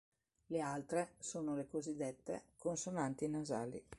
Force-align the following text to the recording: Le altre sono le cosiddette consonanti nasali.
Le 0.47 0.59
altre 0.61 1.09
sono 1.19 1.53
le 1.53 1.67
cosiddette 1.67 2.45
consonanti 2.57 3.27
nasali. 3.27 3.85